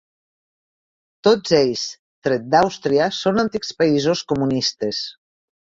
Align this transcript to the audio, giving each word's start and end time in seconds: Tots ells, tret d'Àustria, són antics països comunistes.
Tots 1.27 1.53
ells, 1.59 1.83
tret 2.29 2.49
d'Àustria, 2.55 3.13
són 3.21 3.45
antics 3.47 3.73
països 3.85 4.29
comunistes. 4.35 5.07